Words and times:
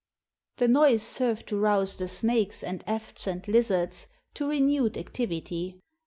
The 0.57 0.67
noise 0.67 1.03
served 1.03 1.45
to 1.49 1.57
rouse 1.57 1.95
the 1.97 2.07
snakes, 2.07 2.63
and 2.63 2.83
efts, 2.87 3.27
and 3.27 3.47
lizards 3.47 4.07
to 4.33 4.49
renewed 4.49 4.97
activity. 4.97 5.79